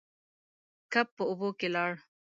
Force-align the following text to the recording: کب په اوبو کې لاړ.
کب 0.93 1.07
په 1.17 1.23
اوبو 1.29 1.49
کې 1.59 1.67
لاړ. 1.75 1.91